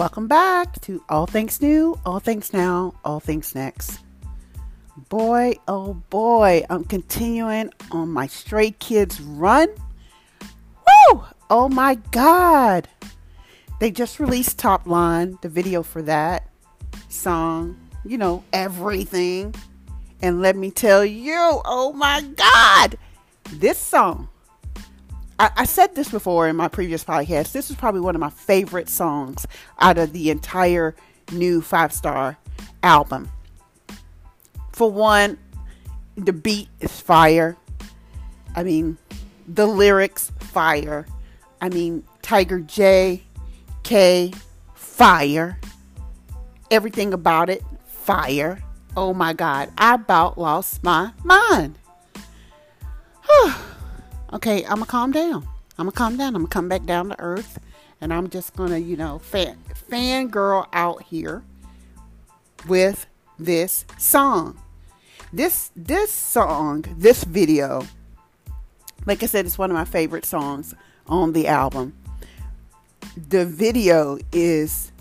Welcome 0.00 0.28
back 0.28 0.80
to 0.80 1.04
All 1.10 1.26
Things 1.26 1.60
New, 1.60 2.00
All 2.06 2.20
Things 2.20 2.54
Now, 2.54 2.94
All 3.04 3.20
Things 3.20 3.54
Next. 3.54 4.00
Boy, 5.10 5.56
oh 5.68 5.92
boy, 6.08 6.64
I'm 6.70 6.84
continuing 6.84 7.70
on 7.90 8.08
my 8.08 8.26
Stray 8.26 8.70
Kids 8.70 9.20
run. 9.20 9.68
Woo! 10.40 11.24
Oh 11.50 11.68
my 11.68 11.96
God! 12.12 12.88
They 13.78 13.90
just 13.90 14.18
released 14.18 14.58
Top 14.58 14.86
Line, 14.86 15.36
the 15.42 15.50
video 15.50 15.82
for 15.82 16.00
that 16.00 16.48
song, 17.10 17.76
you 18.02 18.16
know, 18.16 18.42
everything. 18.54 19.54
And 20.22 20.40
let 20.40 20.56
me 20.56 20.70
tell 20.70 21.04
you, 21.04 21.60
oh 21.66 21.92
my 21.92 22.22
God, 22.22 22.96
this 23.52 23.76
song 23.76 24.30
I, 25.40 25.50
I 25.56 25.64
said 25.64 25.94
this 25.94 26.10
before 26.10 26.48
in 26.48 26.56
my 26.56 26.68
previous 26.68 27.02
podcast. 27.02 27.52
This 27.52 27.70
is 27.70 27.76
probably 27.76 28.02
one 28.02 28.14
of 28.14 28.20
my 28.20 28.28
favorite 28.28 28.90
songs 28.90 29.46
out 29.78 29.96
of 29.96 30.12
the 30.12 30.28
entire 30.28 30.94
new 31.32 31.62
five 31.62 31.94
star 31.94 32.36
album. 32.82 33.30
For 34.72 34.90
one, 34.90 35.38
the 36.14 36.34
beat 36.34 36.68
is 36.80 37.00
fire. 37.00 37.56
I 38.54 38.64
mean, 38.64 38.98
the 39.48 39.66
lyrics 39.66 40.30
fire. 40.40 41.06
I 41.62 41.70
mean, 41.70 42.04
Tiger 42.20 42.60
J, 42.60 43.22
K, 43.82 44.34
fire. 44.74 45.58
Everything 46.70 47.14
about 47.14 47.48
it, 47.48 47.64
fire. 47.86 48.62
Oh 48.94 49.14
my 49.14 49.32
God, 49.32 49.70
I 49.78 49.94
about 49.94 50.36
lost 50.36 50.84
my 50.84 51.12
mind. 51.24 51.78
okay, 54.32 54.64
I'm 54.64 54.76
gonna 54.76 54.86
calm 54.86 55.12
down. 55.12 55.46
I'm 55.78 55.86
gonna 55.86 55.92
calm 55.92 56.16
down. 56.16 56.34
I'm 56.34 56.42
gonna 56.42 56.48
come 56.48 56.68
back 56.68 56.84
down 56.84 57.08
to 57.08 57.20
earth, 57.20 57.58
and 58.00 58.12
I'm 58.12 58.28
just 58.28 58.54
gonna, 58.54 58.78
you 58.78 58.96
know, 58.96 59.18
fan 59.18 59.58
fangirl 59.90 60.66
out 60.72 61.02
here 61.02 61.42
with 62.66 63.06
this 63.38 63.84
song. 63.98 64.58
This 65.32 65.70
this 65.76 66.12
song, 66.12 66.84
this 66.96 67.24
video, 67.24 67.86
like 69.06 69.22
I 69.22 69.26
said, 69.26 69.46
it's 69.46 69.58
one 69.58 69.70
of 69.70 69.74
my 69.74 69.84
favorite 69.84 70.24
songs 70.24 70.74
on 71.06 71.32
the 71.32 71.46
album. 71.46 71.94
The 73.28 73.46
video 73.46 74.18
is 74.32 74.92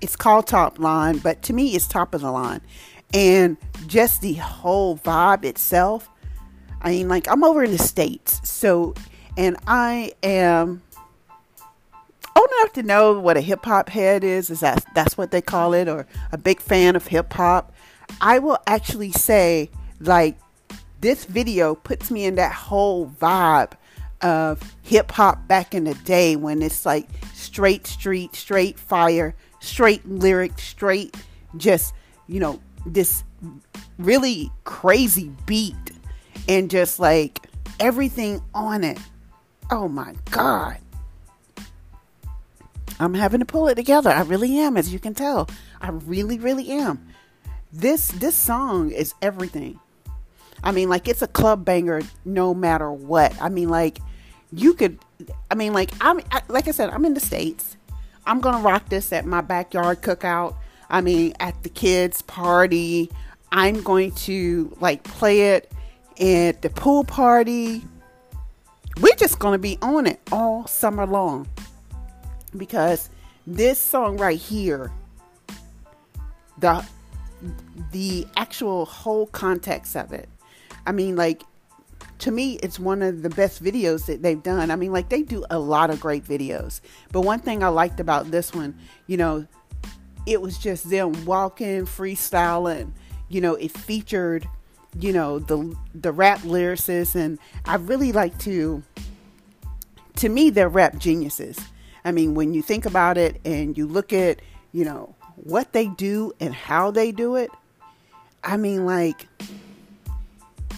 it's 0.00 0.16
called 0.16 0.46
top 0.46 0.78
line, 0.78 1.18
but 1.18 1.42
to 1.42 1.52
me 1.52 1.74
it's 1.74 1.86
top 1.86 2.14
of 2.14 2.20
the 2.20 2.30
line. 2.30 2.60
And 3.12 3.56
just 3.86 4.20
the 4.22 4.34
whole 4.34 4.96
vibe 4.98 5.44
itself 5.44 6.08
I 6.82 6.90
mean, 6.90 7.08
like, 7.08 7.28
I'm 7.28 7.44
over 7.44 7.62
in 7.62 7.72
the 7.72 7.78
States, 7.78 8.40
so, 8.48 8.94
and 9.36 9.56
I 9.66 10.12
am 10.22 10.82
old 12.36 12.48
enough 12.58 12.72
to 12.74 12.82
know 12.82 13.18
what 13.18 13.36
a 13.36 13.40
hip 13.40 13.64
hop 13.64 13.90
head 13.90 14.24
is, 14.24 14.50
is 14.50 14.60
that 14.60 14.84
that's 14.94 15.18
what 15.18 15.30
they 15.30 15.42
call 15.42 15.74
it, 15.74 15.88
or 15.88 16.06
a 16.32 16.38
big 16.38 16.60
fan 16.60 16.96
of 16.96 17.06
hip 17.08 17.32
hop. 17.32 17.72
I 18.20 18.38
will 18.38 18.58
actually 18.66 19.12
say, 19.12 19.70
like, 20.00 20.38
this 21.00 21.24
video 21.24 21.74
puts 21.74 22.10
me 22.10 22.24
in 22.24 22.34
that 22.36 22.52
whole 22.52 23.06
vibe 23.06 23.72
of 24.22 24.74
hip 24.82 25.12
hop 25.12 25.48
back 25.48 25.74
in 25.74 25.84
the 25.84 25.94
day 25.94 26.36
when 26.36 26.62
it's 26.62 26.84
like 26.84 27.08
straight 27.34 27.86
street, 27.86 28.34
straight 28.34 28.78
fire, 28.78 29.34
straight 29.60 30.06
lyric, 30.06 30.58
straight 30.58 31.16
just, 31.56 31.94
you 32.26 32.38
know, 32.38 32.60
this 32.86 33.24
really 33.98 34.50
crazy 34.64 35.30
beat 35.46 35.74
and 36.48 36.70
just 36.70 36.98
like 36.98 37.46
everything 37.78 38.42
on 38.54 38.84
it. 38.84 38.98
Oh 39.70 39.88
my 39.88 40.14
God. 40.30 40.78
I'm 42.98 43.14
having 43.14 43.40
to 43.40 43.46
pull 43.46 43.68
it 43.68 43.76
together. 43.76 44.10
I 44.10 44.22
really 44.22 44.58
am, 44.58 44.76
as 44.76 44.92
you 44.92 44.98
can 44.98 45.14
tell. 45.14 45.48
I 45.80 45.90
really, 45.90 46.38
really 46.38 46.70
am. 46.70 47.06
This 47.72 48.08
this 48.08 48.34
song 48.34 48.90
is 48.90 49.14
everything. 49.22 49.80
I 50.62 50.72
mean, 50.72 50.88
like 50.88 51.08
it's 51.08 51.22
a 51.22 51.28
club 51.28 51.64
banger 51.64 52.02
no 52.24 52.52
matter 52.52 52.92
what. 52.92 53.34
I 53.40 53.48
mean, 53.48 53.68
like 53.68 53.98
you 54.52 54.74
could. 54.74 54.98
I 55.50 55.54
mean, 55.54 55.72
like 55.72 55.92
I'm 56.00 56.20
I, 56.30 56.42
like 56.48 56.68
I 56.68 56.72
said, 56.72 56.90
I'm 56.90 57.04
in 57.04 57.14
the 57.14 57.20
states. 57.20 57.76
I'm 58.26 58.40
gonna 58.40 58.62
rock 58.62 58.88
this 58.88 59.12
at 59.12 59.24
my 59.24 59.40
backyard 59.40 60.02
cookout. 60.02 60.56
I 60.90 61.00
mean, 61.00 61.34
at 61.40 61.62
the 61.62 61.68
kids' 61.68 62.22
party. 62.22 63.10
I'm 63.52 63.82
going 63.82 64.12
to 64.12 64.76
like 64.80 65.02
play 65.02 65.54
it 65.54 65.72
at 66.20 66.62
the 66.62 66.70
pool 66.70 67.04
party. 67.04 67.82
We're 69.00 69.16
just 69.16 69.38
going 69.38 69.52
to 69.52 69.58
be 69.58 69.78
on 69.80 70.06
it 70.06 70.20
all 70.30 70.66
summer 70.66 71.06
long 71.06 71.48
because 72.56 73.08
this 73.46 73.78
song 73.78 74.18
right 74.18 74.38
here, 74.38 74.92
the 76.58 76.84
the 77.92 78.26
actual 78.36 78.84
whole 78.84 79.26
context 79.26 79.96
of 79.96 80.12
it. 80.12 80.28
I 80.86 80.92
mean, 80.92 81.16
like 81.16 81.42
to 82.18 82.30
me, 82.30 82.58
it's 82.62 82.78
one 82.78 83.00
of 83.00 83.22
the 83.22 83.30
best 83.30 83.64
videos 83.64 84.04
that 84.06 84.22
they've 84.22 84.42
done. 84.42 84.70
I 84.70 84.76
mean, 84.76 84.92
like 84.92 85.08
they 85.08 85.22
do 85.22 85.44
a 85.50 85.58
lot 85.58 85.88
of 85.88 86.00
great 86.00 86.24
videos, 86.24 86.80
but 87.12 87.22
one 87.22 87.40
thing 87.40 87.62
I 87.62 87.68
liked 87.68 87.98
about 87.98 88.30
this 88.30 88.52
one, 88.52 88.76
you 89.06 89.16
know, 89.16 89.46
it 90.26 90.42
was 90.42 90.58
just 90.58 90.90
them 90.90 91.24
walking, 91.24 91.86
freestyling. 91.86 92.92
You 93.28 93.40
know, 93.40 93.54
it 93.54 93.70
featured 93.70 94.46
you 94.98 95.12
know 95.12 95.38
the 95.38 95.76
the 95.94 96.12
rap 96.12 96.40
lyricists 96.40 97.14
and 97.14 97.38
I 97.64 97.76
really 97.76 98.12
like 98.12 98.38
to 98.40 98.82
to 100.16 100.28
me 100.28 100.50
they're 100.50 100.68
rap 100.68 100.98
geniuses. 100.98 101.58
I 102.04 102.12
mean 102.12 102.34
when 102.34 102.54
you 102.54 102.62
think 102.62 102.86
about 102.86 103.18
it 103.18 103.40
and 103.44 103.76
you 103.76 103.86
look 103.86 104.12
at, 104.12 104.40
you 104.72 104.84
know, 104.84 105.14
what 105.36 105.72
they 105.72 105.86
do 105.86 106.32
and 106.40 106.54
how 106.54 106.90
they 106.90 107.12
do 107.12 107.36
it, 107.36 107.50
I 108.42 108.56
mean 108.56 108.84
like 108.84 109.26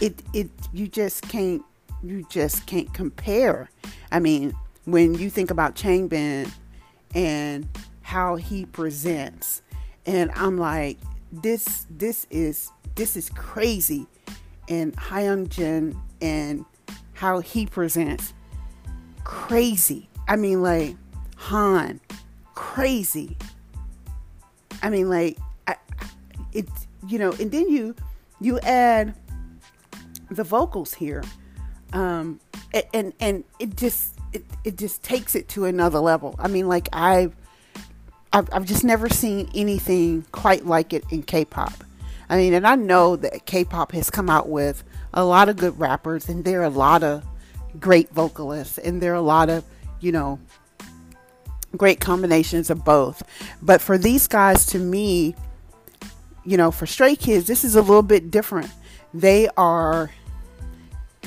it 0.01 0.23
it 0.33 0.51
you 0.73 0.89
just 0.89 1.23
can't 1.29 1.63
you 2.03 2.27
just 2.29 2.67
can't 2.67 2.93
compare. 2.93 3.71
I 4.11 4.19
mean, 4.19 4.55
when 4.85 5.15
you 5.15 5.31
think 5.31 5.51
about 5.51 5.77
Changbin 5.77 6.51
and 7.15 7.69
how 8.03 8.37
he 8.37 8.67
presents 8.67 9.63
and 10.07 10.31
I'm 10.33 10.59
like 10.59 10.99
this 11.31 11.87
this 11.89 12.27
is 12.31 12.71
this 12.95 13.17
is 13.17 13.31
crazy. 13.31 14.07
And 14.69 14.97
Hyun 14.97 15.49
Jin 15.49 16.01
and 16.21 16.65
how 17.15 17.41
he 17.41 17.67
presents 17.67 18.33
crazy. 19.25 20.09
I 20.29 20.37
mean, 20.37 20.63
like 20.63 20.97
Han, 21.37 22.01
crazy. 22.55 23.37
I 24.83 24.91
mean, 24.91 25.09
like 25.09 25.39
I, 25.67 25.77
it, 26.53 26.69
you 27.07 27.19
know, 27.19 27.33
and 27.33 27.51
then 27.51 27.69
you 27.69 27.95
you 28.41 28.59
add 28.61 29.15
the 30.31 30.45
vocals 30.45 30.95
here, 30.95 31.23
um, 31.93 32.41
and 32.95 33.13
and 33.21 33.45
it 33.59 33.77
just 33.77 34.15
it, 34.33 34.45
it 34.65 34.79
just 34.79 35.03
takes 35.03 35.35
it 35.35 35.49
to 35.51 35.65
another 35.65 35.99
level. 35.99 36.35
I 36.39 36.49
mean, 36.49 36.69
like 36.69 36.89
I've 36.93 37.35
I've, 38.33 38.49
I've 38.53 38.65
just 38.65 38.85
never 38.85 39.09
seen 39.09 39.51
anything 39.55 40.25
quite 40.33 40.67
like 40.67 40.93
it 40.93 41.05
in 41.11 41.23
K-pop. 41.23 41.85
I 42.33 42.37
mean, 42.39 42.55
and 42.55 42.67
I 42.67 42.77
know 42.77 43.17
that 43.17 43.45
K-pop 43.45 43.93
has 43.93 44.09
come 44.09 44.31
out 44.31 44.49
with 44.49 44.85
a 45.13 45.23
lot 45.23 45.51
of 45.51 45.59
good 45.59 45.79
rappers, 45.79 46.31
and 46.31 46.47
there 46.47 46.63
are 46.63 46.65
a 46.65 46.71
lot 46.71 47.03
of 47.03 47.23
great 47.79 48.09
vocalists, 48.09 48.79
and 48.79 49.03
there 49.03 49.13
are 49.13 49.17
a 49.17 49.21
lot 49.21 49.51
of, 49.51 49.67
you 50.01 50.13
know, 50.13 50.41
great 51.77 52.01
combinations 52.01 52.71
of 52.71 52.87
both. 52.87 53.23
But 53.61 53.83
for 53.83 53.99
these 53.99 54.27
guys, 54.29 54.65
to 54.69 54.79
me, 54.79 55.35
you 56.43 56.57
know, 56.57 56.71
for 56.71 56.87
Stray 56.87 57.17
Kids, 57.17 57.47
this 57.47 57.65
is 57.65 57.77
a 57.77 57.83
little 57.83 58.03
bit 58.03 58.31
different. 58.31 58.71
They 59.13 59.51
are 59.59 60.11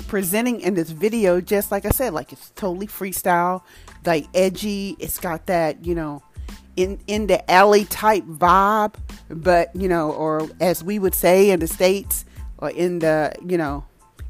presenting 0.08 0.60
in 0.62 0.74
this 0.74 0.90
video 0.90 1.40
just 1.40 1.72
like 1.72 1.86
I 1.86 1.90
said, 1.90 2.14
like 2.14 2.34
it's 2.34 2.50
totally 2.56 2.88
freestyle, 2.88 3.62
like 4.04 4.26
edgy. 4.34 4.96
It's 4.98 5.20
got 5.20 5.46
that, 5.46 5.86
you 5.86 5.94
know, 5.94 6.24
in 6.76 7.00
in 7.08 7.28
the 7.28 7.50
alley 7.50 7.86
type 7.86 8.24
vibe, 8.26 8.96
but 9.30 9.76
you 9.76 9.88
know, 9.88 10.12
or 10.12 10.50
as 10.60 10.84
we 10.84 11.00
would 11.00 11.16
say 11.16 11.52
in 11.52 11.60
the 11.60 11.68
states, 11.68 12.26
or 12.58 12.70
in 12.70 13.00
the 13.00 13.34
you 13.46 13.58
know, 13.58 13.86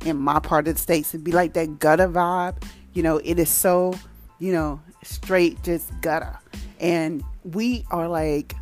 in 0.06 0.18
my 0.18 0.40
part 0.40 0.68
of 0.68 0.76
the 0.76 0.82
states, 0.82 1.14
it'd 1.14 1.24
be 1.24 1.32
like 1.32 1.54
that 1.54 1.80
gutter 1.80 2.08
vibe. 2.08 2.62
You 2.94 3.04
know, 3.04 3.18
it 3.18 3.40
is 3.40 3.50
so 3.50 3.96
you 4.40 4.52
know 4.52 4.80
straight, 5.04 5.62
just 5.64 5.92
gutter, 6.02 6.38
and 6.80 7.24
we 7.44 7.86
are 7.92 8.08
like 8.08 8.56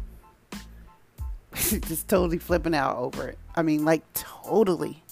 just 1.53 2.07
totally 2.07 2.39
flipping 2.39 2.75
out 2.75 2.97
over 2.97 3.27
it. 3.29 3.37
I 3.55 3.61
mean, 3.61 3.85
like 3.85 4.01
totally. 4.13 5.03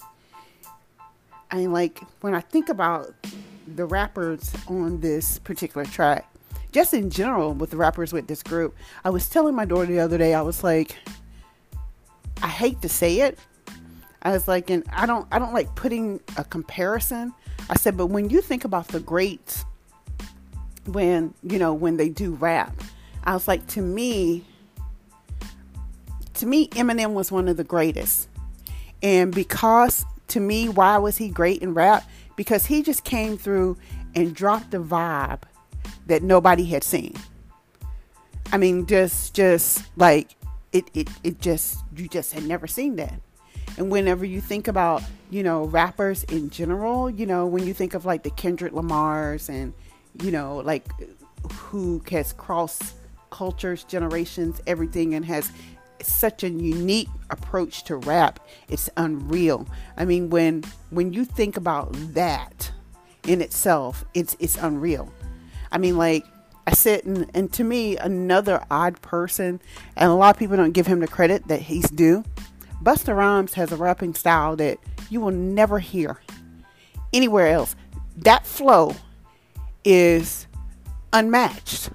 I 1.50 1.56
mean, 1.56 1.72
like 1.72 2.00
when 2.22 2.34
I 2.34 2.40
think 2.40 2.70
about 2.70 3.14
the 3.66 3.84
rappers 3.84 4.52
on 4.68 5.00
this 5.00 5.38
particular 5.38 5.84
track, 5.84 6.26
just 6.72 6.94
in 6.94 7.10
general 7.10 7.54
with 7.54 7.70
the 7.70 7.76
rappers 7.76 8.12
with 8.12 8.26
this 8.26 8.42
group. 8.42 8.74
I 9.04 9.10
was 9.10 9.28
telling 9.28 9.54
my 9.54 9.64
daughter 9.64 9.86
the 9.86 10.00
other 10.00 10.18
day, 10.18 10.34
I 10.34 10.42
was 10.42 10.64
like, 10.64 10.96
I 12.42 12.48
hate 12.48 12.82
to 12.82 12.88
say 12.88 13.20
it. 13.20 13.38
I 14.22 14.32
was 14.32 14.48
like, 14.48 14.70
and 14.70 14.84
I 14.92 15.06
don't, 15.06 15.26
I 15.30 15.38
don't 15.38 15.52
like 15.52 15.74
putting 15.74 16.20
a 16.36 16.44
comparison. 16.44 17.32
I 17.68 17.76
said, 17.76 17.96
but 17.96 18.06
when 18.06 18.30
you 18.30 18.40
think 18.40 18.64
about 18.64 18.88
the 18.88 19.00
greats, 19.00 19.64
when 20.86 21.34
you 21.42 21.58
know 21.58 21.74
when 21.74 21.96
they 21.96 22.08
do 22.08 22.32
rap, 22.34 22.74
I 23.24 23.34
was 23.34 23.46
like, 23.46 23.66
to 23.68 23.82
me, 23.82 24.44
to 26.34 26.46
me, 26.46 26.68
Eminem 26.68 27.12
was 27.12 27.30
one 27.30 27.48
of 27.48 27.56
the 27.56 27.64
greatest. 27.64 28.28
And 29.02 29.34
because 29.34 30.04
to 30.28 30.40
me, 30.40 30.68
why 30.68 30.98
was 30.98 31.16
he 31.16 31.28
great 31.28 31.62
in 31.62 31.74
rap? 31.74 32.08
Because 32.36 32.66
he 32.66 32.82
just 32.82 33.04
came 33.04 33.36
through 33.36 33.76
and 34.14 34.34
dropped 34.34 34.70
the 34.70 34.78
vibe 34.78 35.42
that 36.06 36.22
nobody 36.22 36.64
had 36.64 36.84
seen. 36.84 37.14
I 38.52 38.58
mean, 38.58 38.86
just 38.86 39.34
just 39.34 39.84
like 39.96 40.36
it, 40.72 40.84
it, 40.94 41.08
it 41.22 41.40
just 41.40 41.78
you 41.96 42.08
just 42.08 42.32
had 42.32 42.44
never 42.44 42.66
seen 42.66 42.96
that. 42.96 43.14
And 43.78 43.90
whenever 43.90 44.24
you 44.24 44.40
think 44.40 44.68
about, 44.68 45.02
you 45.30 45.42
know, 45.42 45.64
rappers 45.64 46.24
in 46.24 46.50
general, 46.50 47.08
you 47.08 47.24
know, 47.24 47.46
when 47.46 47.66
you 47.66 47.72
think 47.72 47.94
of 47.94 48.04
like 48.04 48.22
the 48.22 48.30
Kendrick 48.30 48.74
Lamars 48.74 49.48
and, 49.48 49.72
you 50.22 50.30
know, 50.30 50.56
like 50.58 50.84
who 51.52 52.02
has 52.10 52.32
crossed 52.34 52.94
cultures, 53.30 53.84
generations, 53.84 54.60
everything, 54.66 55.14
and 55.14 55.24
has 55.24 55.50
such 56.02 56.42
a 56.42 56.50
unique 56.50 57.08
approach 57.30 57.84
to 57.84 57.96
rap, 57.96 58.40
it's 58.68 58.90
unreal. 58.96 59.66
I 59.96 60.04
mean, 60.04 60.28
when 60.28 60.64
when 60.90 61.12
you 61.12 61.24
think 61.24 61.56
about 61.56 61.92
that 62.14 62.70
in 63.26 63.40
itself, 63.40 64.04
it's 64.12 64.36
it's 64.38 64.56
unreal. 64.56 65.10
I 65.72 65.78
mean, 65.78 65.96
like 65.96 66.24
I 66.66 66.74
sit 66.74 67.04
and, 67.04 67.28
and 67.34 67.52
to 67.54 67.64
me, 67.64 67.96
another 67.96 68.62
odd 68.70 69.00
person, 69.02 69.60
and 69.96 70.10
a 70.10 70.14
lot 70.14 70.36
of 70.36 70.38
people 70.38 70.56
don't 70.56 70.72
give 70.72 70.86
him 70.86 71.00
the 71.00 71.08
credit 71.08 71.48
that 71.48 71.62
he's 71.62 71.90
due. 71.90 72.22
Busta 72.82 73.16
Rhymes 73.16 73.54
has 73.54 73.72
a 73.72 73.76
rapping 73.76 74.14
style 74.14 74.54
that 74.56 74.78
you 75.08 75.20
will 75.20 75.32
never 75.32 75.78
hear 75.78 76.20
anywhere 77.12 77.48
else. 77.48 77.74
That 78.18 78.46
flow 78.46 78.94
is 79.84 80.46
unmatched 81.12 81.90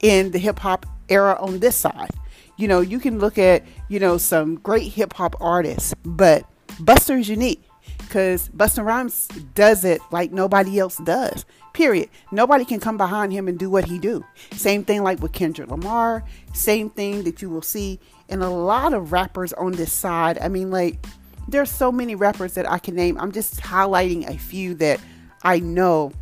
in 0.00 0.30
the 0.30 0.38
hip 0.38 0.58
hop 0.60 0.86
era 1.08 1.36
on 1.40 1.58
this 1.58 1.76
side. 1.76 2.10
You 2.56 2.68
know, 2.68 2.80
you 2.80 2.98
can 2.98 3.18
look 3.18 3.38
at, 3.38 3.64
you 3.88 4.00
know, 4.00 4.18
some 4.18 4.56
great 4.56 4.92
hip 4.92 5.12
hop 5.14 5.36
artists, 5.40 5.94
but 6.04 6.44
Busta 6.80 7.18
is 7.18 7.28
unique 7.28 7.62
because 7.98 8.48
Busta 8.50 8.84
Rhymes 8.84 9.28
does 9.54 9.84
it 9.84 10.00
like 10.10 10.32
nobody 10.32 10.78
else 10.78 10.96
does. 10.98 11.44
Period. 11.72 12.08
Nobody 12.32 12.64
can 12.64 12.80
come 12.80 12.96
behind 12.96 13.32
him 13.32 13.48
and 13.48 13.58
do 13.58 13.68
what 13.68 13.84
he 13.84 13.98
do. 13.98 14.24
Same 14.52 14.84
thing 14.84 15.02
like 15.02 15.20
with 15.20 15.32
Kendrick 15.32 15.70
Lamar. 15.70 16.24
Same 16.52 16.90
thing 16.90 17.24
that 17.24 17.42
you 17.42 17.50
will 17.50 17.62
see 17.62 18.00
in 18.28 18.42
a 18.42 18.50
lot 18.50 18.94
of 18.94 19.12
rappers 19.12 19.52
on 19.52 19.72
this 19.72 19.92
side. 19.92 20.38
I 20.38 20.48
mean, 20.48 20.70
like 20.70 21.04
there's 21.46 21.70
so 21.70 21.92
many 21.92 22.14
rappers 22.14 22.54
that 22.54 22.70
I 22.70 22.78
can 22.78 22.94
name. 22.94 23.18
I'm 23.18 23.32
just 23.32 23.60
highlighting 23.60 24.28
a 24.28 24.38
few 24.38 24.74
that 24.76 25.00
I 25.42 25.60
know 25.60 26.12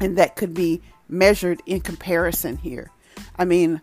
and 0.00 0.16
that 0.18 0.36
could 0.36 0.54
be 0.54 0.80
measured 1.08 1.62
in 1.66 1.80
comparison 1.80 2.56
here. 2.56 2.90
I 3.36 3.44
mean, 3.44 3.80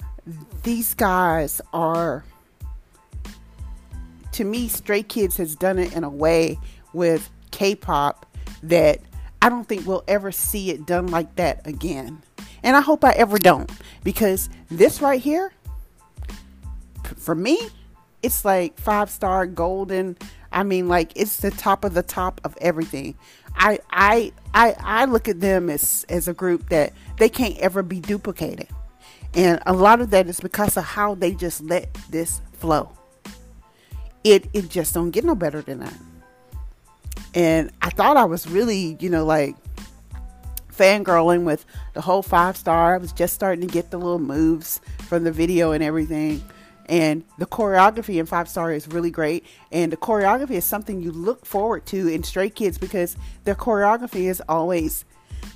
these 0.63 0.93
guys 0.93 1.61
are 1.73 2.23
to 4.31 4.43
me 4.43 4.67
Stray 4.67 5.01
Kids 5.01 5.37
has 5.37 5.55
done 5.55 5.79
it 5.79 5.95
in 5.95 6.03
a 6.03 6.09
way 6.09 6.59
with 6.95 7.29
K-pop 7.51 8.25
that 8.63 8.99
I 9.41 9.49
don't 9.49 9.67
think 9.67 9.85
we'll 9.85 10.03
ever 10.07 10.31
see 10.31 10.71
it 10.71 10.85
done 10.85 11.07
like 11.07 11.35
that 11.35 11.67
again. 11.67 12.23
And 12.63 12.75
I 12.75 12.81
hope 12.81 13.03
I 13.03 13.11
ever 13.11 13.37
don't 13.37 13.69
because 14.03 14.49
this 14.71 15.01
right 15.01 15.21
here, 15.21 15.53
for 17.17 17.35
me, 17.35 17.59
it's 18.23 18.43
like 18.43 18.79
five 18.79 19.11
star 19.11 19.45
golden. 19.45 20.17
I 20.51 20.63
mean, 20.63 20.87
like 20.87 21.11
it's 21.15 21.37
the 21.37 21.51
top 21.51 21.83
of 21.83 21.93
the 21.93 22.01
top 22.01 22.41
of 22.43 22.57
everything. 22.59 23.15
I 23.55 23.79
I 23.91 24.31
I 24.53 24.75
I 24.79 25.05
look 25.05 25.27
at 25.27 25.39
them 25.41 25.69
as 25.69 26.05
as 26.09 26.27
a 26.27 26.33
group 26.33 26.69
that 26.69 26.93
they 27.19 27.29
can't 27.29 27.57
ever 27.59 27.83
be 27.83 27.99
duplicated, 27.99 28.67
and 29.35 29.59
a 29.67 29.73
lot 29.73 30.01
of 30.01 30.09
that 30.09 30.27
is 30.27 30.39
because 30.39 30.75
of 30.75 30.85
how 30.85 31.13
they 31.13 31.33
just 31.33 31.61
let 31.61 31.93
this 32.09 32.41
flow. 32.53 32.91
It 34.23 34.49
it 34.53 34.69
just 34.69 34.93
don't 34.93 35.11
get 35.11 35.23
no 35.23 35.35
better 35.35 35.61
than 35.61 35.79
that. 35.79 35.93
And 37.35 37.71
I 37.81 37.89
thought 37.89 38.17
I 38.17 38.25
was 38.25 38.47
really, 38.47 38.97
you 38.99 39.09
know, 39.09 39.25
like 39.25 39.55
fangirling 40.71 41.43
with 41.43 41.65
the 41.93 42.01
whole 42.01 42.23
five 42.23 42.57
star. 42.57 42.95
I 42.95 42.97
was 42.97 43.11
just 43.11 43.33
starting 43.33 43.67
to 43.67 43.71
get 43.71 43.91
the 43.91 43.97
little 43.97 44.19
moves 44.19 44.81
from 45.07 45.23
the 45.23 45.31
video 45.31 45.71
and 45.71 45.83
everything. 45.83 46.43
And 46.87 47.23
the 47.39 47.45
choreography 47.45 48.19
in 48.19 48.25
Five 48.25 48.47
Star 48.47 48.71
is 48.71 48.87
really 48.87 49.09
great. 49.09 49.45
And 49.71 49.91
the 49.91 49.97
choreography 49.97 50.51
is 50.51 50.65
something 50.65 51.01
you 51.01 51.11
look 51.11 51.45
forward 51.45 51.85
to 51.87 52.07
in 52.07 52.23
Stray 52.23 52.49
Kids 52.49 52.77
because 52.77 53.17
their 53.43 53.55
choreography 53.55 54.29
is 54.29 54.41
always, 54.47 55.03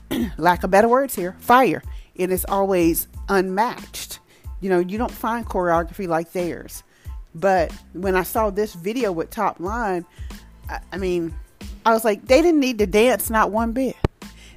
lack 0.37 0.63
of 0.63 0.71
better 0.71 0.87
words 0.87 1.15
here, 1.15 1.35
fire. 1.39 1.83
It 2.15 2.31
is 2.31 2.45
always 2.45 3.07
unmatched. 3.29 4.19
You 4.59 4.69
know, 4.69 4.79
you 4.79 4.97
don't 4.97 5.11
find 5.11 5.45
choreography 5.45 6.07
like 6.07 6.31
theirs. 6.31 6.83
But 7.35 7.71
when 7.93 8.15
I 8.15 8.23
saw 8.23 8.49
this 8.49 8.73
video 8.73 9.11
with 9.11 9.29
Top 9.29 9.59
Line, 9.59 10.05
I, 10.67 10.79
I 10.91 10.97
mean, 10.97 11.35
I 11.85 11.93
was 11.93 12.03
like, 12.03 12.25
they 12.25 12.41
didn't 12.41 12.59
need 12.59 12.79
to 12.79 12.87
dance 12.87 13.29
not 13.29 13.51
one 13.51 13.71
bit. 13.71 13.95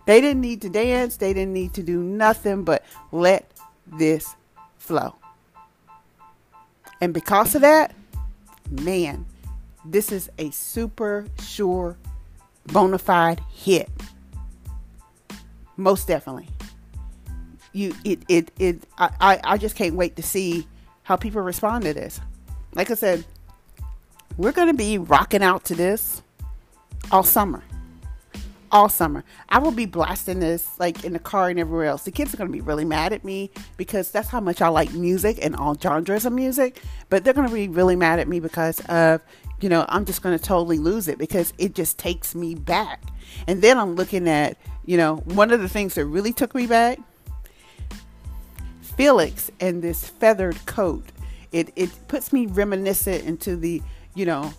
They 0.06 0.20
didn't 0.20 0.40
need 0.40 0.62
to 0.62 0.68
dance. 0.68 1.16
They 1.16 1.32
didn't 1.32 1.52
need 1.52 1.74
to 1.74 1.82
do 1.82 2.02
nothing 2.02 2.64
but 2.64 2.84
let 3.12 3.50
this 3.86 4.34
flow. 4.78 5.14
And 7.00 7.14
because 7.14 7.54
of 7.54 7.62
that, 7.62 7.94
man, 8.70 9.26
this 9.84 10.12
is 10.12 10.30
a 10.38 10.50
super 10.50 11.26
sure 11.42 11.96
bona 12.66 12.98
fide 12.98 13.40
hit. 13.52 13.90
Most 15.76 16.06
definitely. 16.06 16.48
You 17.72 17.94
it 18.04 18.22
it 18.28 18.50
it 18.58 18.82
I, 18.98 19.40
I 19.42 19.58
just 19.58 19.76
can't 19.76 19.94
wait 19.94 20.16
to 20.16 20.22
see 20.22 20.66
how 21.04 21.16
people 21.16 21.40
respond 21.42 21.84
to 21.84 21.94
this. 21.94 22.20
Like 22.74 22.90
I 22.90 22.94
said, 22.94 23.24
we're 24.36 24.52
gonna 24.52 24.74
be 24.74 24.98
rocking 24.98 25.42
out 25.42 25.64
to 25.64 25.74
this 25.74 26.22
all 27.12 27.22
summer. 27.22 27.62
All 28.70 28.88
summer. 28.88 29.22
I 29.50 29.58
will 29.58 29.70
be 29.70 29.84
blasting 29.84 30.40
this 30.40 30.68
like 30.80 31.04
in 31.04 31.12
the 31.12 31.18
car 31.18 31.50
and 31.50 31.58
everywhere 31.58 31.86
else. 31.86 32.04
The 32.04 32.10
kids 32.10 32.32
are 32.32 32.38
going 32.38 32.48
to 32.48 32.52
be 32.52 32.62
really 32.62 32.86
mad 32.86 33.12
at 33.12 33.22
me 33.22 33.50
because 33.76 34.10
that's 34.10 34.28
how 34.28 34.40
much 34.40 34.62
I 34.62 34.68
like 34.68 34.92
music 34.94 35.38
and 35.42 35.54
all 35.54 35.74
genres 35.78 36.24
of 36.24 36.32
music. 36.32 36.82
But 37.10 37.22
they're 37.22 37.34
going 37.34 37.48
to 37.48 37.54
be 37.54 37.68
really 37.68 37.96
mad 37.96 38.18
at 38.18 38.28
me 38.28 38.40
because 38.40 38.80
of, 38.86 39.20
you 39.60 39.68
know, 39.68 39.84
I'm 39.90 40.06
just 40.06 40.22
going 40.22 40.36
to 40.36 40.42
totally 40.42 40.78
lose 40.78 41.06
it 41.06 41.18
because 41.18 41.52
it 41.58 41.74
just 41.74 41.98
takes 41.98 42.34
me 42.34 42.54
back. 42.54 43.02
And 43.46 43.60
then 43.60 43.78
I'm 43.78 43.94
looking 43.94 44.26
at, 44.26 44.56
you 44.86 44.96
know, 44.96 45.16
one 45.16 45.50
of 45.50 45.60
the 45.60 45.68
things 45.68 45.94
that 45.94 46.06
really 46.06 46.32
took 46.32 46.54
me 46.54 46.66
back 46.66 46.98
Felix 48.96 49.50
and 49.60 49.82
this 49.82 50.08
feathered 50.08 50.64
coat. 50.66 51.04
It, 51.50 51.72
it 51.76 51.90
puts 52.08 52.32
me 52.32 52.46
reminiscent 52.46 53.24
into 53.24 53.56
the, 53.56 53.82
you 54.14 54.24
know, 54.24 54.52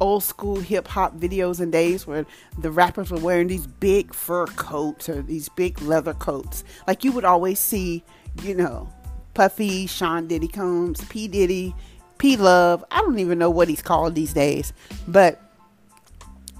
old 0.00 0.22
school 0.22 0.56
hip 0.56 0.88
hop 0.88 1.16
videos 1.16 1.60
and 1.60 1.72
days 1.72 2.06
where 2.06 2.26
the 2.58 2.70
rappers 2.70 3.10
were 3.10 3.20
wearing 3.20 3.48
these 3.48 3.66
big 3.66 4.14
fur 4.14 4.46
coats 4.46 5.08
or 5.08 5.22
these 5.22 5.48
big 5.50 5.80
leather 5.82 6.14
coats. 6.14 6.64
Like 6.86 7.04
you 7.04 7.12
would 7.12 7.24
always 7.24 7.58
see, 7.58 8.04
you 8.42 8.54
know, 8.54 8.88
Puffy, 9.34 9.86
Sean 9.86 10.26
Diddy 10.26 10.48
Combs, 10.48 11.04
P. 11.04 11.28
Diddy, 11.28 11.74
P 12.18 12.36
Love. 12.36 12.84
I 12.90 13.00
don't 13.00 13.18
even 13.18 13.38
know 13.38 13.50
what 13.50 13.68
he's 13.68 13.82
called 13.82 14.14
these 14.14 14.32
days, 14.32 14.72
but 15.06 15.40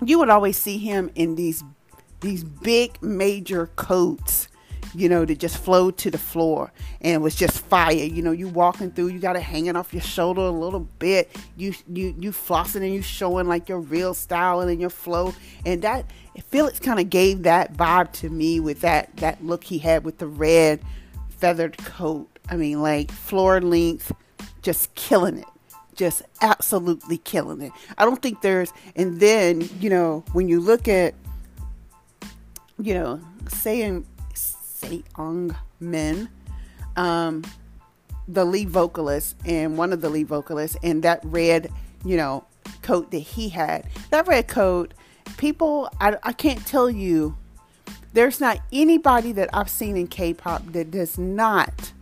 you 0.04 0.18
would 0.18 0.28
always 0.28 0.56
see 0.56 0.78
him 0.78 1.10
in 1.14 1.36
these 1.36 1.62
these 2.20 2.42
big 2.42 3.02
major 3.02 3.66
coats 3.76 4.48
you 4.94 5.08
know, 5.08 5.24
to 5.24 5.34
just 5.34 5.58
flow 5.58 5.90
to 5.90 6.10
the 6.10 6.18
floor 6.18 6.72
and 7.00 7.22
was 7.22 7.34
just 7.34 7.60
fire. 7.60 7.92
You 7.92 8.22
know, 8.22 8.32
you 8.32 8.48
walking 8.48 8.90
through, 8.90 9.08
you 9.08 9.18
got 9.18 9.36
it 9.36 9.42
hanging 9.42 9.76
off 9.76 9.92
your 9.92 10.02
shoulder 10.02 10.42
a 10.42 10.50
little 10.50 10.80
bit. 10.98 11.36
You 11.56 11.74
you 11.92 12.14
you 12.18 12.30
flossing 12.32 12.82
and 12.82 12.94
you 12.94 13.02
showing 13.02 13.46
like 13.46 13.68
your 13.68 13.80
real 13.80 14.14
style 14.14 14.60
and 14.60 14.80
your 14.80 14.90
flow. 14.90 15.34
And 15.66 15.82
that 15.82 16.06
Felix 16.48 16.78
kind 16.78 17.00
of 17.00 17.10
gave 17.10 17.42
that 17.42 17.74
vibe 17.74 18.12
to 18.12 18.30
me 18.30 18.60
with 18.60 18.80
that 18.80 19.16
that 19.16 19.44
look 19.44 19.64
he 19.64 19.78
had 19.78 20.04
with 20.04 20.18
the 20.18 20.28
red 20.28 20.80
feathered 21.28 21.76
coat. 21.78 22.38
I 22.48 22.56
mean, 22.56 22.80
like 22.80 23.10
floor 23.10 23.60
length, 23.60 24.12
just 24.62 24.94
killing 24.94 25.38
it 25.38 25.46
just 25.94 26.22
absolutely 26.42 27.18
killing 27.18 27.60
it. 27.60 27.72
I 27.96 28.04
don't 28.04 28.20
think 28.20 28.40
there's, 28.42 28.72
and 28.96 29.20
then, 29.20 29.68
you 29.80 29.88
know, 29.88 30.24
when 30.32 30.48
you 30.48 30.60
look 30.60 30.88
at, 30.88 31.14
you 32.78 32.94
know, 32.94 33.20
saying 33.48 34.04
Seong 34.84 35.56
Min, 35.80 36.28
um, 36.96 37.42
the 38.28 38.44
lead 38.44 38.70
vocalist 38.70 39.36
and 39.44 39.76
one 39.76 39.92
of 39.92 40.00
the 40.00 40.08
lead 40.08 40.28
vocalists, 40.28 40.76
and 40.82 41.02
that 41.02 41.20
red, 41.24 41.70
you 42.04 42.16
know, 42.16 42.44
coat 42.82 43.10
that 43.10 43.18
he 43.18 43.48
had. 43.48 43.88
That 44.10 44.26
red 44.26 44.48
coat, 44.48 44.94
people, 45.36 45.90
I, 46.00 46.16
I 46.22 46.32
can't 46.32 46.64
tell 46.66 46.88
you, 46.88 47.36
there's 48.12 48.40
not 48.40 48.60
anybody 48.72 49.32
that 49.32 49.50
I've 49.52 49.68
seen 49.68 49.96
in 49.96 50.06
K 50.06 50.34
pop 50.34 50.64
that 50.72 50.90
does 50.90 51.18
not, 51.18 51.92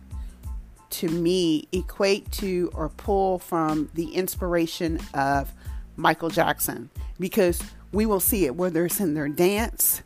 to 0.91 1.09
me, 1.09 1.67
equate 1.71 2.31
to 2.33 2.71
or 2.73 2.89
pull 2.89 3.39
from 3.39 3.89
the 3.95 4.13
inspiration 4.13 4.99
of 5.13 5.51
Michael 5.95 6.29
Jackson 6.29 6.89
because 7.19 7.61
we 7.91 8.05
will 8.05 8.19
see 8.19 8.45
it 8.45 8.55
whether 8.55 8.85
it's 8.85 8.99
in 8.99 9.13
their 9.13 9.29
dance 9.29 10.01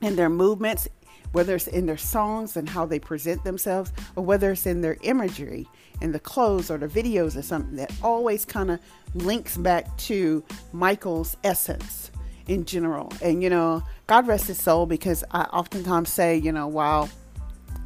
and 0.00 0.16
their 0.16 0.30
movements 0.30 0.88
whether 1.32 1.54
it's 1.54 1.66
in 1.66 1.86
their 1.86 1.96
songs 1.96 2.56
and 2.56 2.68
how 2.68 2.86
they 2.86 2.98
present 2.98 3.42
themselves, 3.44 3.92
or 4.16 4.24
whether 4.24 4.52
it's 4.52 4.66
in 4.66 4.80
their 4.80 4.96
imagery 5.02 5.66
in 6.00 6.12
the 6.12 6.20
clothes 6.20 6.70
or 6.70 6.78
the 6.78 6.88
videos 6.88 7.36
or 7.36 7.42
something 7.42 7.76
that 7.76 7.92
always 8.02 8.44
kind 8.44 8.70
of 8.70 8.80
links 9.14 9.56
back 9.56 9.96
to 9.96 10.44
Michael's 10.72 11.36
essence 11.44 12.10
in 12.46 12.64
general. 12.64 13.12
And, 13.22 13.42
you 13.42 13.50
know, 13.50 13.82
God 14.06 14.26
rest 14.26 14.46
his 14.46 14.60
soul 14.60 14.86
because 14.86 15.24
I 15.30 15.42
oftentimes 15.42 16.08
say, 16.08 16.36
you 16.36 16.52
know, 16.52 16.66
while 16.66 17.10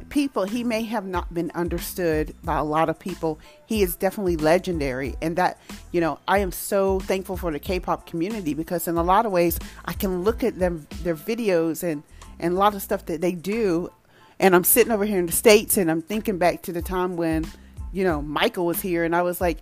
people, 0.09 0.43
he 0.43 0.63
may 0.63 0.83
have 0.83 1.05
not 1.05 1.33
been 1.33 1.51
understood 1.55 2.35
by 2.43 2.57
a 2.57 2.63
lot 2.63 2.87
of 2.87 2.99
people, 2.99 3.39
he 3.65 3.81
is 3.81 3.95
definitely 3.95 4.37
legendary. 4.37 5.15
And 5.21 5.35
that, 5.37 5.59
you 5.91 5.99
know, 5.99 6.19
I 6.27 6.37
am 6.39 6.51
so 6.51 6.99
thankful 6.99 7.35
for 7.35 7.51
the 7.51 7.59
K 7.59 7.79
pop 7.79 8.05
community 8.05 8.53
because 8.53 8.87
in 8.87 8.95
a 8.95 9.03
lot 9.03 9.25
of 9.25 9.31
ways, 9.31 9.59
I 9.85 9.93
can 9.93 10.23
look 10.23 10.43
at 10.43 10.59
them, 10.59 10.87
their 11.01 11.15
videos 11.15 11.83
and, 11.83 12.03
and 12.39 12.53
a 12.53 12.57
lot 12.57 12.75
of 12.75 12.81
stuff 12.81 13.05
that 13.07 13.21
they 13.21 13.33
do. 13.33 13.91
And 14.39 14.55
I'm 14.55 14.63
sitting 14.63 14.91
over 14.91 15.05
here 15.05 15.19
in 15.19 15.25
the 15.25 15.31
States 15.31 15.77
and 15.77 15.89
I'm 15.89 16.01
thinking 16.01 16.37
back 16.37 16.63
to 16.63 16.73
the 16.73 16.81
time 16.81 17.15
when, 17.15 17.45
you 17.91 18.03
know, 18.03 18.21
Michael 18.21 18.65
was 18.65 18.81
here. 18.81 19.03
And 19.03 19.15
I 19.15 19.21
was 19.21 19.39
like, 19.39 19.59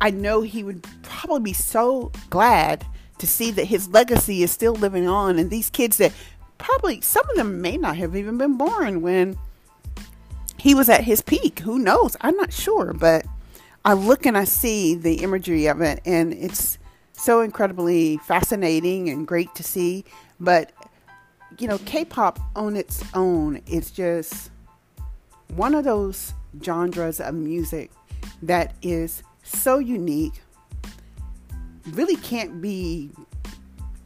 I 0.00 0.10
know 0.10 0.42
he 0.42 0.64
would 0.64 0.86
probably 1.02 1.40
be 1.40 1.52
so 1.52 2.10
glad 2.30 2.86
to 3.18 3.26
see 3.26 3.50
that 3.52 3.66
his 3.66 3.88
legacy 3.88 4.42
is 4.42 4.50
still 4.50 4.74
living 4.74 5.06
on. 5.06 5.38
And 5.38 5.50
these 5.50 5.70
kids 5.70 5.98
that 5.98 6.12
probably, 6.58 7.00
some 7.00 7.28
of 7.30 7.36
them 7.36 7.60
may 7.60 7.76
not 7.76 7.96
have 7.96 8.16
even 8.16 8.38
been 8.38 8.56
born 8.56 9.02
when 9.02 9.36
he 10.56 10.74
was 10.74 10.88
at 10.88 11.04
his 11.04 11.20
peak. 11.20 11.58
Who 11.60 11.78
knows? 11.78 12.16
I'm 12.20 12.36
not 12.36 12.52
sure. 12.52 12.92
But 12.92 13.26
I 13.84 13.94
look 13.94 14.26
and 14.26 14.38
I 14.38 14.44
see 14.44 14.94
the 14.94 15.16
imagery 15.16 15.66
of 15.66 15.80
it, 15.80 16.00
and 16.04 16.32
it's 16.32 16.78
so 17.12 17.40
incredibly 17.40 18.16
fascinating 18.18 19.08
and 19.08 19.26
great 19.26 19.54
to 19.56 19.64
see. 19.64 20.04
But, 20.38 20.72
you 21.62 21.68
know, 21.68 21.78
K 21.84 22.04
pop 22.04 22.40
on 22.56 22.74
its 22.74 23.04
own 23.14 23.62
is 23.68 23.92
just 23.92 24.50
one 25.54 25.76
of 25.76 25.84
those 25.84 26.34
genres 26.60 27.20
of 27.20 27.36
music 27.36 27.92
that 28.42 28.74
is 28.82 29.22
so 29.44 29.78
unique, 29.78 30.42
really 31.92 32.16
can't 32.16 32.60
be, 32.60 33.10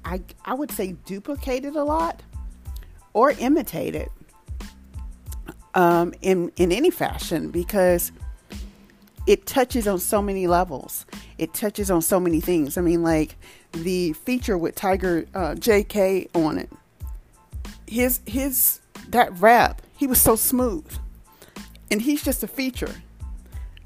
I, 0.05 0.21
I 0.45 0.53
would 0.53 0.71
say, 0.71 0.97
duplicated 1.07 1.77
a 1.77 1.83
lot 1.83 2.23
or 3.15 3.31
imitated 3.31 4.11
um, 5.75 6.13
in, 6.21 6.53
in 6.57 6.71
any 6.73 6.91
fashion 6.91 7.51
because 7.51 8.13
it 9.27 9.47
touches 9.47 9.89
on 9.89 9.99
so 9.99 10.21
many 10.21 10.47
levels. 10.47 11.07
It 11.39 11.55
touches 11.55 11.91
on 11.91 12.03
so 12.03 12.21
many 12.21 12.43
things. 12.43 12.77
I 12.77 12.83
mean, 12.83 13.03
like 13.03 13.35
the 13.73 14.13
feature 14.13 14.59
with 14.59 14.75
Tiger 14.75 15.25
uh, 15.35 15.55
JK 15.55 16.29
on 16.37 16.59
it. 16.59 16.71
His 17.87 18.21
his 18.27 18.81
that 19.09 19.33
rap, 19.41 19.83
he 19.97 20.07
was 20.07 20.21
so 20.21 20.37
smooth, 20.37 20.91
and 21.91 22.03
he's 22.03 22.23
just 22.23 22.43
a 22.43 22.49
feature. 22.49 22.95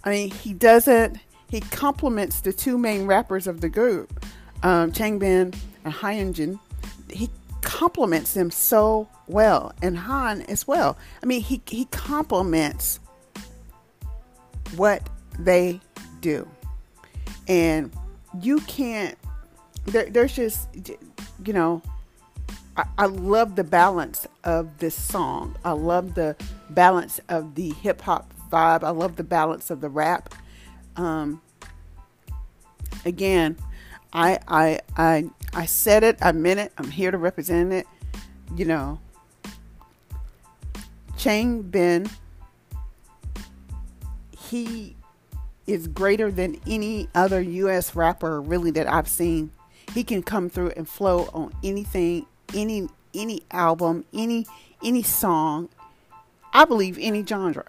I 0.03 0.11
mean, 0.11 0.31
he 0.31 0.53
doesn't 0.53 1.19
he 1.51 1.61
complements 1.61 2.41
the 2.41 2.53
two 2.53 2.79
main 2.79 3.07
rappers 3.07 3.47
of 3.47 3.61
the 3.61 3.69
group, 3.69 4.25
um, 4.63 4.93
Changbin 4.93 5.55
and 5.85 5.95
Hyunjin. 5.95 6.61
He 7.11 7.29
complements 7.61 8.35
them 8.35 8.51
so 8.51 9.09
well, 9.27 9.73
and 9.83 9.99
Han 9.99 10.43
as 10.43 10.67
well. 10.67 10.97
I 11.23 11.27
mean, 11.27 11.41
he 11.41 11.61
he 11.67 11.87
complements 11.87 13.01
what 14.77 15.09
they 15.39 15.81
do, 16.21 16.49
and 17.49 17.91
you 18.41 18.61
can't. 18.61 19.19
There, 19.87 20.09
there's 20.09 20.37
just, 20.37 20.69
you 21.45 21.53
know, 21.53 21.83
I, 22.99 23.07
love 23.07 23.57
the 23.57 23.65
balance 23.65 24.27
of 24.45 24.79
this 24.79 24.95
song. 24.95 25.57
I 25.65 25.73
love 25.73 26.15
the 26.15 26.37
balance 26.71 27.21
of 27.29 27.55
the 27.55 27.71
hip 27.71 28.03
hop 28.03 28.33
vibe. 28.51 28.85
I 28.85 28.91
love 28.91 29.17
the 29.17 29.25
balance 29.25 29.71
of 29.71 29.81
the 29.81 29.89
rap. 29.89 30.35
Um, 30.97 31.41
again, 33.05 33.57
I 34.13 34.39
I 34.47 34.81
I 34.97 35.31
I 35.53 35.67
said 35.67 36.03
it. 36.03 36.19
I 36.21 36.33
meant 36.33 36.61
it. 36.61 36.73
I'm 36.79 36.91
here 36.91 37.11
to 37.11 37.19
represent 37.19 37.73
it. 37.73 37.87
You 38.57 38.65
know, 38.65 39.01
Changbin. 41.17 42.11
He 44.37 44.97
is 45.67 45.87
greater 45.87 46.31
than 46.33 46.61
any 46.67 47.09
other 47.15 47.41
U.S. 47.41 47.95
rapper 47.95 48.41
really 48.41 48.73
that 48.73 48.93
I've 48.93 49.09
seen. 49.09 49.53
He 49.95 50.03
can 50.05 50.23
come 50.23 50.49
through 50.49 50.71
and 50.77 50.89
flow 50.89 51.29
on 51.33 51.53
anything, 51.63 52.27
any 52.55 52.89
any 53.15 53.43
album, 53.51 54.05
any 54.13 54.47
any 54.83 55.03
song. 55.03 55.69
I 56.53 56.65
believe 56.65 56.99
any 57.01 57.25
genre 57.25 57.65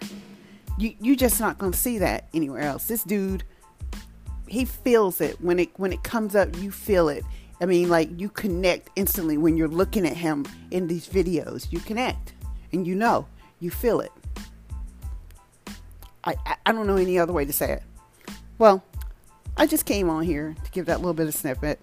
you 0.82 0.96
you 1.00 1.16
just 1.16 1.40
not 1.40 1.58
gonna 1.58 1.74
see 1.74 2.00
that 2.00 2.28
anywhere 2.34 2.62
else. 2.62 2.88
This 2.88 3.04
dude, 3.04 3.44
he 4.48 4.66
feels 4.66 5.22
it 5.22 5.40
when 5.42 5.60
it 5.60 5.70
when 5.78 5.94
it 5.94 6.04
comes 6.04 6.36
up. 6.36 6.58
You 6.58 6.72
feel 6.72 7.10
it. 7.10 7.24
I 7.62 7.66
mean, 7.66 7.90
like 7.90 8.10
you 8.20 8.30
connect 8.30 8.90
instantly 8.96 9.38
when 9.38 9.56
you're 9.56 9.68
looking 9.68 10.06
at 10.08 10.18
him 10.18 10.46
in 10.72 10.88
these 10.88 11.08
videos. 11.08 11.72
You 11.72 11.80
connect, 11.80 12.34
and 12.74 12.88
you 12.88 12.96
know, 12.96 13.28
you 13.60 13.70
feel 13.70 14.02
it. 14.02 14.12
I 16.24 16.36
I, 16.46 16.56
I 16.66 16.72
don't 16.72 16.88
know 16.88 16.98
any 16.98 17.20
other 17.20 17.34
way 17.34 17.46
to 17.46 17.54
say 17.54 17.74
it. 17.74 17.84
Well, 18.58 18.84
I 19.58 19.68
just 19.68 19.86
came 19.86 20.10
on 20.10 20.24
here 20.24 20.56
to 20.64 20.72
give 20.72 20.88
that 20.88 21.00
little 21.00 21.14
bit 21.14 21.28
of 21.28 21.36
snippet. 21.36 21.80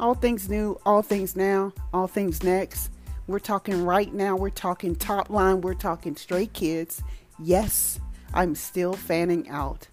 All 0.00 0.14
things 0.14 0.48
new, 0.48 0.78
all 0.84 1.02
things 1.02 1.36
now, 1.36 1.72
all 1.92 2.06
things 2.06 2.42
next. 2.42 2.90
We're 3.26 3.38
talking 3.38 3.84
right 3.84 4.12
now. 4.12 4.36
We're 4.36 4.50
talking 4.50 4.96
top 4.96 5.30
line. 5.30 5.60
We're 5.60 5.74
talking 5.74 6.16
Stray 6.16 6.46
Kids. 6.46 7.02
Yes, 7.38 8.00
I'm 8.34 8.54
still 8.54 8.94
fanning 8.94 9.48
out 9.48 9.86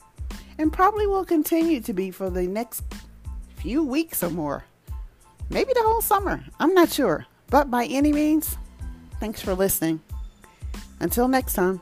and 0.60 0.72
probably 0.72 1.08
will 1.08 1.26
continue 1.26 1.80
to 1.80 1.94
be 1.94 2.12
for 2.12 2.30
the 2.30 2.44
next 2.44 2.84
few 3.56 3.84
weeks 3.84 4.22
or 4.22 4.30
more. 4.30 4.66
Maybe 5.50 5.74
the 5.74 5.82
whole 5.82 6.02
summer. 6.02 6.44
I'm 6.60 6.74
not 6.74 6.92
sure. 6.92 7.26
But 7.48 7.72
by 7.72 7.86
any 7.86 8.12
means, 8.12 8.58
thanks 9.20 9.42
for 9.42 9.56
listening. 9.56 10.02
Until 11.00 11.28
next 11.28 11.54
time. 11.54 11.82